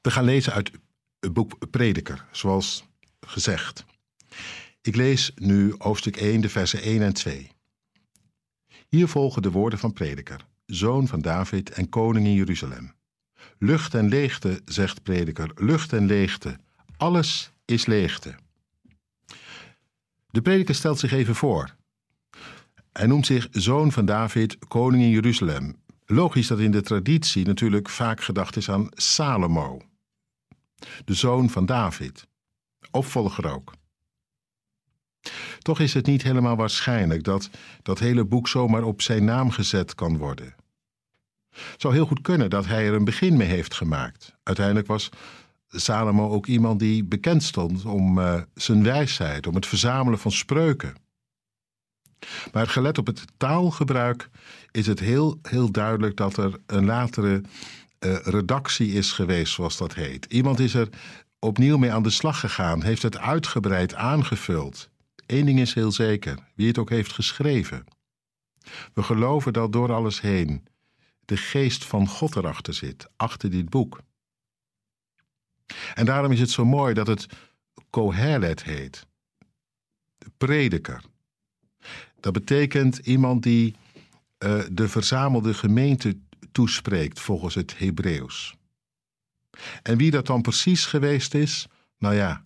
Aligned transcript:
We 0.00 0.10
gaan 0.10 0.24
lezen 0.24 0.52
uit 0.52 0.70
het 1.20 1.32
boek 1.32 1.70
Prediker, 1.70 2.26
zoals 2.30 2.84
gezegd. 3.20 3.84
Ik 4.82 4.96
lees 4.96 5.32
nu 5.34 5.74
hoofdstuk 5.78 6.16
1, 6.16 6.40
de 6.40 6.48
versen 6.48 6.82
1 6.82 7.02
en 7.02 7.12
2. 7.12 7.50
Hier 8.88 9.08
volgen 9.08 9.42
de 9.42 9.50
woorden 9.50 9.78
van 9.78 9.92
Prediker, 9.92 10.46
zoon 10.66 11.06
van 11.06 11.20
David 11.20 11.70
en 11.70 11.88
koning 11.88 12.26
in 12.26 12.34
Jeruzalem. 12.34 12.94
Lucht 13.58 13.94
en 13.94 14.08
leegte, 14.08 14.60
zegt 14.64 15.02
Prediker, 15.02 15.50
lucht 15.54 15.92
en 15.92 16.06
leegte. 16.06 16.56
Alles 16.96 17.52
is 17.64 17.86
leegte. 17.86 18.34
De 20.30 20.42
prediker 20.42 20.74
stelt 20.74 20.98
zich 20.98 21.12
even 21.12 21.34
voor. 21.34 21.76
Hij 22.92 23.06
noemt 23.06 23.26
zich 23.26 23.48
zoon 23.50 23.92
van 23.92 24.04
David, 24.04 24.58
koning 24.68 25.02
in 25.02 25.10
Jeruzalem. 25.10 25.76
Logisch 26.06 26.46
dat 26.46 26.58
in 26.58 26.70
de 26.70 26.82
traditie 26.82 27.46
natuurlijk 27.46 27.88
vaak 27.88 28.20
gedacht 28.22 28.56
is 28.56 28.70
aan 28.70 28.88
Salomo, 28.90 29.80
de 31.04 31.14
zoon 31.14 31.50
van 31.50 31.66
David, 31.66 32.26
opvolger 32.90 33.52
ook. 33.52 33.72
Toch 35.58 35.80
is 35.80 35.94
het 35.94 36.06
niet 36.06 36.22
helemaal 36.22 36.56
waarschijnlijk 36.56 37.24
dat 37.24 37.50
dat 37.82 37.98
hele 37.98 38.24
boek 38.24 38.48
zomaar 38.48 38.82
op 38.82 39.02
zijn 39.02 39.24
naam 39.24 39.50
gezet 39.50 39.94
kan 39.94 40.16
worden. 40.16 40.54
Het 41.50 41.80
zou 41.80 41.94
heel 41.94 42.06
goed 42.06 42.20
kunnen 42.20 42.50
dat 42.50 42.66
hij 42.66 42.86
er 42.86 42.94
een 42.94 43.04
begin 43.04 43.36
mee 43.36 43.48
heeft 43.48 43.74
gemaakt. 43.74 44.34
Uiteindelijk 44.42 44.86
was 44.86 45.10
Salomo 45.68 46.30
ook 46.30 46.46
iemand 46.46 46.78
die 46.78 47.04
bekend 47.04 47.42
stond 47.42 47.84
om 47.84 48.18
uh, 48.18 48.40
zijn 48.54 48.82
wijsheid, 48.82 49.46
om 49.46 49.54
het 49.54 49.66
verzamelen 49.66 50.18
van 50.18 50.32
spreuken. 50.32 50.94
Maar 52.52 52.66
gelet 52.66 52.98
op 52.98 53.06
het 53.06 53.24
taalgebruik 53.36 54.28
is 54.70 54.86
het 54.86 55.00
heel, 55.00 55.38
heel 55.42 55.70
duidelijk 55.70 56.16
dat 56.16 56.36
er 56.36 56.60
een 56.66 56.84
latere 56.84 57.42
uh, 58.00 58.16
redactie 58.16 58.92
is 58.92 59.12
geweest, 59.12 59.52
zoals 59.52 59.76
dat 59.76 59.94
heet. 59.94 60.24
Iemand 60.24 60.58
is 60.58 60.74
er 60.74 60.88
opnieuw 61.38 61.76
mee 61.76 61.92
aan 61.92 62.02
de 62.02 62.10
slag 62.10 62.40
gegaan, 62.40 62.82
heeft 62.82 63.02
het 63.02 63.18
uitgebreid 63.18 63.94
aangevuld. 63.94 64.88
Eén 65.26 65.46
ding 65.46 65.60
is 65.60 65.74
heel 65.74 65.92
zeker, 65.92 66.38
wie 66.54 66.66
het 66.66 66.78
ook 66.78 66.90
heeft 66.90 67.12
geschreven. 67.12 67.84
We 68.94 69.02
geloven 69.02 69.52
dat 69.52 69.72
door 69.72 69.92
alles 69.92 70.20
heen 70.20 70.66
de 71.24 71.36
geest 71.36 71.84
van 71.84 72.08
God 72.08 72.36
erachter 72.36 72.74
zit, 72.74 73.08
achter 73.16 73.50
dit 73.50 73.68
boek. 73.68 74.02
En 75.94 76.06
daarom 76.06 76.32
is 76.32 76.40
het 76.40 76.50
zo 76.50 76.64
mooi 76.64 76.94
dat 76.94 77.06
het 77.06 77.26
Kohelet 77.90 78.62
heet. 78.62 79.06
De 80.18 80.30
prediker. 80.36 81.02
Dat 82.20 82.32
betekent 82.32 82.98
iemand 82.98 83.42
die 83.42 83.74
uh, 84.38 84.62
de 84.72 84.88
verzamelde 84.88 85.54
gemeente 85.54 86.18
toespreekt 86.52 87.20
volgens 87.20 87.54
het 87.54 87.78
Hebreeuws. 87.78 88.54
En 89.82 89.96
wie 89.96 90.10
dat 90.10 90.26
dan 90.26 90.42
precies 90.42 90.86
geweest 90.86 91.34
is, 91.34 91.66
nou 91.98 92.14
ja, 92.14 92.44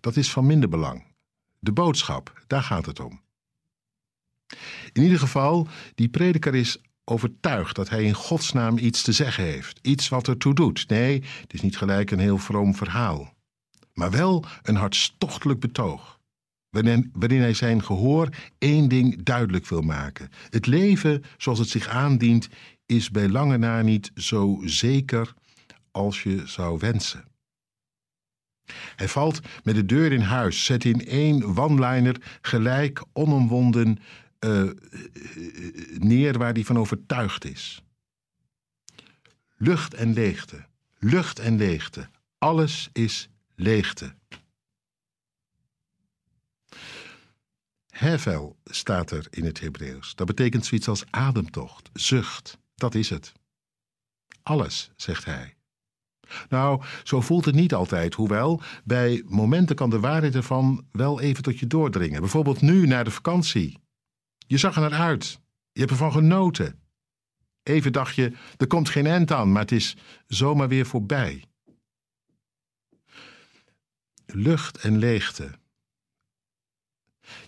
dat 0.00 0.16
is 0.16 0.30
van 0.30 0.46
minder 0.46 0.68
belang. 0.68 1.04
De 1.58 1.72
boodschap, 1.72 2.42
daar 2.46 2.62
gaat 2.62 2.86
het 2.86 3.00
om. 3.00 3.20
In 4.92 5.02
ieder 5.02 5.18
geval, 5.18 5.68
die 5.94 6.08
prediker 6.08 6.54
is 6.54 6.78
overtuigd 7.04 7.76
dat 7.76 7.88
hij 7.88 8.04
in 8.04 8.14
Gods 8.14 8.52
naam 8.52 8.78
iets 8.78 9.02
te 9.02 9.12
zeggen 9.12 9.44
heeft, 9.44 9.78
iets 9.82 10.08
wat 10.08 10.28
ertoe 10.28 10.54
doet. 10.54 10.88
Nee, 10.88 11.24
het 11.40 11.52
is 11.52 11.60
niet 11.60 11.76
gelijk 11.76 12.10
een 12.10 12.18
heel 12.18 12.38
vroom 12.38 12.74
verhaal, 12.74 13.34
maar 13.94 14.10
wel 14.10 14.44
een 14.62 14.76
hartstochtelijk 14.76 15.60
betoog. 15.60 16.19
Waarin, 16.70 17.40
hij 17.40 17.54
zijn 17.54 17.84
gehoor 17.84 18.28
één 18.58 18.88
ding 18.88 19.22
duidelijk 19.22 19.66
wil 19.66 19.82
maken. 19.82 20.30
Het 20.50 20.66
leven 20.66 21.24
zoals 21.36 21.58
het 21.58 21.68
zich 21.68 21.88
aandient 21.88 22.48
is 22.86 23.10
bij 23.10 23.28
lange 23.28 23.56
na 23.56 23.82
niet 23.82 24.10
zo 24.14 24.60
zeker 24.64 25.34
als 25.90 26.22
je 26.22 26.42
zou 26.46 26.78
wensen. 26.78 27.24
Hij 28.96 29.08
valt 29.08 29.40
met 29.62 29.74
de 29.74 29.86
deur 29.86 30.12
in 30.12 30.20
huis, 30.20 30.64
zet 30.64 30.84
in 30.84 31.06
één 31.06 31.56
one-liner 31.56 32.38
gelijk 32.40 33.04
onomwonden 33.12 33.98
uh, 34.40 34.70
neer 35.98 36.38
waar 36.38 36.52
hij 36.52 36.64
van 36.64 36.78
overtuigd 36.78 37.44
is. 37.44 37.82
Lucht 39.56 39.94
en 39.94 40.12
leegte, 40.12 40.64
lucht 40.98 41.38
en 41.38 41.56
leegte, 41.56 42.08
alles 42.38 42.88
is 42.92 43.28
leegte. 43.54 44.14
Hevel 48.00 48.56
staat 48.64 49.10
er 49.10 49.26
in 49.30 49.44
het 49.44 49.60
Hebreeuws. 49.60 50.14
Dat 50.14 50.26
betekent 50.26 50.66
zoiets 50.66 50.88
als 50.88 51.04
ademtocht, 51.10 51.90
zucht. 51.92 52.58
Dat 52.74 52.94
is 52.94 53.10
het. 53.10 53.32
Alles, 54.42 54.90
zegt 54.96 55.24
hij. 55.24 55.54
Nou, 56.48 56.82
zo 57.02 57.20
voelt 57.20 57.44
het 57.44 57.54
niet 57.54 57.74
altijd, 57.74 58.14
hoewel 58.14 58.62
bij 58.84 59.22
momenten 59.26 59.76
kan 59.76 59.90
de 59.90 60.00
waarheid 60.00 60.34
ervan 60.34 60.86
wel 60.92 61.20
even 61.20 61.42
tot 61.42 61.58
je 61.58 61.66
doordringen. 61.66 62.20
Bijvoorbeeld 62.20 62.60
nu 62.60 62.86
na 62.86 63.02
de 63.02 63.10
vakantie. 63.10 63.78
Je 64.46 64.58
zag 64.58 64.74
er 64.74 64.90
naar 64.90 65.00
uit. 65.00 65.40
Je 65.72 65.80
hebt 65.80 65.92
ervan 65.92 66.12
genoten. 66.12 66.80
Even 67.62 67.92
dacht 67.92 68.14
je, 68.14 68.32
er 68.56 68.66
komt 68.66 68.88
geen 68.88 69.06
eind 69.06 69.32
aan, 69.32 69.52
maar 69.52 69.62
het 69.62 69.72
is 69.72 69.96
zomaar 70.26 70.68
weer 70.68 70.86
voorbij. 70.86 71.44
Lucht 74.26 74.78
en 74.78 74.98
leegte. 74.98 75.58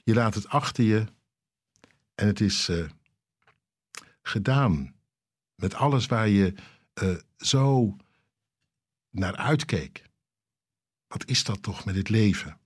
Je 0.04 0.14
laat 0.14 0.34
het 0.34 0.48
achter 0.48 0.84
je 0.84 1.06
en 2.14 2.26
het 2.26 2.40
is 2.40 2.68
uh, 2.68 2.88
gedaan 4.22 4.94
met 5.54 5.74
alles 5.74 6.06
waar 6.06 6.28
je 6.28 6.54
uh, 7.02 7.16
zo 7.36 7.96
naar 9.10 9.36
uitkeek. 9.36 10.02
Wat 11.06 11.26
is 11.26 11.44
dat 11.44 11.62
toch 11.62 11.84
met 11.84 11.94
het 11.94 12.08
leven? 12.08 12.60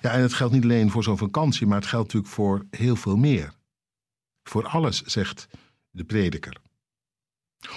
Ja, 0.00 0.10
en 0.10 0.20
het 0.20 0.34
geldt 0.34 0.54
niet 0.54 0.62
alleen 0.62 0.90
voor 0.90 1.02
zo'n 1.02 1.18
vakantie, 1.18 1.66
maar 1.66 1.78
het 1.78 1.88
geldt 1.88 2.06
natuurlijk 2.06 2.34
voor 2.34 2.66
heel 2.70 2.96
veel 2.96 3.16
meer. 3.16 3.54
Voor 4.42 4.66
alles, 4.66 5.02
zegt 5.02 5.46
de 5.90 6.04
prediker. 6.04 6.60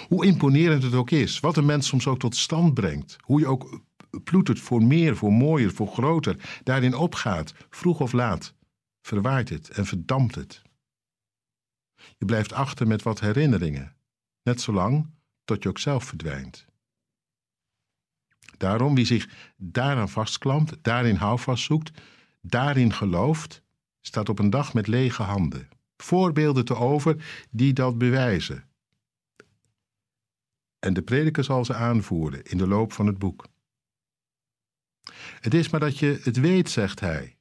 Hoe 0.08 0.26
imponerend 0.26 0.82
het 0.82 0.94
ook 0.94 1.10
is, 1.10 1.40
wat 1.40 1.56
een 1.56 1.66
mens 1.66 1.86
soms 1.86 2.06
ook 2.06 2.18
tot 2.18 2.36
stand 2.36 2.74
brengt, 2.74 3.16
hoe 3.20 3.40
je 3.40 3.46
ook 3.46 3.82
ploetert 4.24 4.60
voor 4.60 4.82
meer, 4.82 5.16
voor 5.16 5.32
mooier, 5.32 5.72
voor 5.72 5.88
groter, 5.88 6.60
daarin 6.62 6.94
opgaat, 6.94 7.54
vroeg 7.70 8.00
of 8.00 8.12
laat, 8.12 8.54
verwaait 9.02 9.48
het 9.48 9.68
en 9.68 9.86
verdampt 9.86 10.34
het. 10.34 10.62
Je 12.16 12.24
blijft 12.24 12.52
achter 12.52 12.86
met 12.86 13.02
wat 13.02 13.20
herinneringen, 13.20 13.96
net 14.42 14.60
zolang 14.60 15.10
tot 15.44 15.62
je 15.62 15.68
ook 15.68 15.78
zelf 15.78 16.04
verdwijnt. 16.04 16.66
Daarom, 18.56 18.94
wie 18.94 19.04
zich 19.04 19.52
daaraan 19.56 20.08
vastklampt, 20.08 20.76
daarin 20.82 21.16
houvast 21.16 21.64
zoekt, 21.64 22.00
daarin 22.40 22.92
gelooft, 22.92 23.62
staat 24.00 24.28
op 24.28 24.38
een 24.38 24.50
dag 24.50 24.74
met 24.74 24.86
lege 24.86 25.22
handen. 25.22 25.68
Voorbeelden 25.96 26.64
te 26.64 26.74
over 26.74 27.46
die 27.50 27.72
dat 27.72 27.98
bewijzen. 27.98 28.68
En 30.78 30.94
de 30.94 31.02
prediker 31.02 31.44
zal 31.44 31.64
ze 31.64 31.74
aanvoeren 31.74 32.42
in 32.42 32.58
de 32.58 32.66
loop 32.66 32.92
van 32.92 33.06
het 33.06 33.18
boek. 33.18 33.44
Het 35.40 35.54
is 35.54 35.68
maar 35.68 35.80
dat 35.80 35.98
je 35.98 36.20
het 36.22 36.36
weet, 36.36 36.70
zegt 36.70 37.00
hij. 37.00 37.36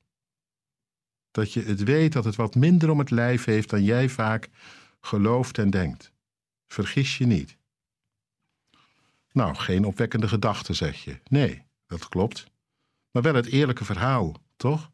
Dat 1.32 1.54
je 1.54 1.64
het 1.64 1.84
weet 1.84 2.14
dat 2.14 2.26
het 2.26 2.36
wat 2.36 2.56
minder 2.56 2.90
om 2.90 3.00
het 3.00 3.12
lijf 3.12 3.46
heeft 3.46 3.70
dan 3.70 3.84
jij 3.84 4.10
vaak 4.10 4.50
gelooft 5.02 5.58
en 5.58 5.70
denkt. 5.70 6.12
Vergis 6.68 7.18
je 7.18 7.26
niet. 7.26 7.58
Nou, 9.32 9.56
geen 9.56 9.86
opwekkende 9.86 10.28
gedachte, 10.28 10.74
zeg 10.74 11.04
je. 11.04 11.20
Nee, 11.24 11.64
dat 11.86 12.10
klopt. 12.10 12.46
Maar 13.12 13.22
wel 13.22 13.34
het 13.34 13.46
eerlijke 13.46 13.86
verhaal, 13.86 14.36
toch? 14.56 14.92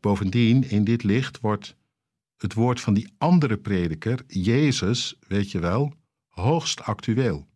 Bovendien, 0.00 0.68
in 0.68 0.84
dit 0.84 1.02
licht 1.02 1.40
wordt 1.40 1.76
het 2.36 2.54
woord 2.54 2.80
van 2.80 2.94
die 2.94 3.14
andere 3.18 3.58
prediker, 3.58 4.24
Jezus, 4.26 5.16
weet 5.28 5.50
je 5.50 5.58
wel, 5.58 5.94
hoogst 6.28 6.80
actueel. 6.80 7.48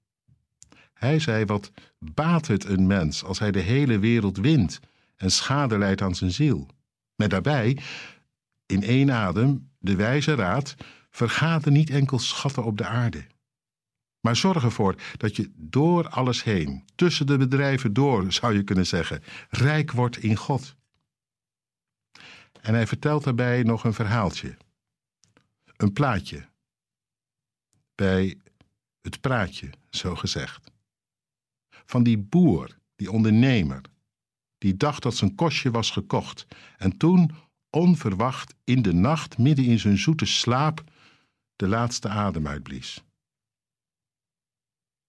Hij 1.00 1.18
zei: 1.18 1.44
Wat 1.44 1.70
baat 1.98 2.47
het 2.47 2.64
een 2.64 2.86
mens 2.86 3.24
als 3.24 3.38
hij 3.38 3.50
de 3.50 3.60
hele 3.60 3.98
wereld 3.98 4.36
wint 4.36 4.80
en 5.16 5.30
schade 5.30 5.78
leidt 5.78 6.02
aan 6.02 6.14
zijn 6.14 6.30
ziel? 6.30 6.68
Met 7.14 7.30
daarbij, 7.30 7.78
in 8.66 8.82
één 8.82 9.10
adem, 9.10 9.70
de 9.78 9.97
wijze 9.97 10.34
raad: 10.34 10.74
vergaden 11.10 11.72
niet 11.72 11.91
enkel 11.91 12.18
schatten 12.18 12.64
op 12.64 12.78
de 12.78 12.86
aarde. 12.86 13.26
Maar 14.20 14.36
zorg 14.36 14.64
ervoor 14.64 14.94
dat 15.16 15.36
je 15.36 15.50
door 15.54 16.08
alles 16.08 16.42
heen, 16.44 16.84
tussen 16.94 17.26
de 17.26 17.36
bedrijven 17.36 17.92
door, 17.92 18.32
zou 18.32 18.54
je 18.54 18.62
kunnen 18.62 18.86
zeggen, 18.86 19.22
rijk 19.48 19.92
wordt 19.92 20.16
in 20.16 20.36
God. 20.36 20.74
En 22.60 22.74
hij 22.74 22.86
vertelt 22.86 23.24
daarbij 23.24 23.62
nog 23.62 23.84
een 23.84 23.94
verhaaltje. 23.94 24.56
Een 25.76 25.92
plaatje. 25.92 26.48
Bij 27.94 28.38
het 29.02 29.20
praatje, 29.20 29.70
zo 29.91 30.16
gezegd. 30.16 30.70
Van 31.86 32.03
die 32.03 32.18
boer, 32.18 32.78
die 32.97 33.10
ondernemer, 33.10 33.80
die 34.59 34.77
dacht 34.77 35.03
dat 35.03 35.16
zijn 35.16 35.34
kostje 35.34 35.71
was 35.71 35.91
gekocht 35.91 36.47
en 36.77 36.97
toen, 36.97 37.34
onverwacht, 37.71 38.54
in 38.65 38.82
de 38.82 38.92
nacht, 38.92 39.38
midden 39.38 39.65
in 39.65 39.78
zijn 39.78 39.98
zoete 39.98 40.27
slaap, 40.27 40.84
de 41.56 41.68
laatste 41.68 42.09
adem 42.09 42.47
uitblies. 42.47 43.04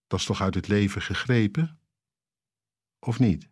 Dat 0.08 0.20
is 0.20 0.26
toch 0.26 0.42
uit 0.42 0.56
het 0.56 0.68
leven 0.68 1.02
gegrepen? 1.02 1.80
Of 3.00 3.20
niet? 3.20 3.51